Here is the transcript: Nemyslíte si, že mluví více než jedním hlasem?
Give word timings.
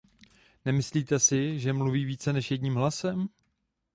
Nemyslíte 0.65 1.19
si, 1.19 1.59
že 1.59 1.73
mluví 1.73 2.05
více 2.05 2.33
než 2.33 2.51
jedním 2.51 2.75
hlasem? 2.75 3.29